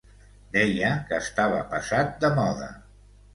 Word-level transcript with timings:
Deia 0.53 0.89
que 1.09 1.19
estava 1.25 1.59
passat 1.75 2.17
de 2.25 2.33
moda... 2.41 2.73